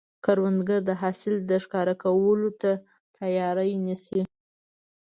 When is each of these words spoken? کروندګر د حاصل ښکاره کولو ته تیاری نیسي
کروندګر 0.25 0.79
د 0.89 0.91
حاصل 1.01 1.35
ښکاره 1.63 1.95
کولو 2.03 2.49
ته 2.61 2.71
تیاری 3.17 3.71
نیسي 3.85 4.21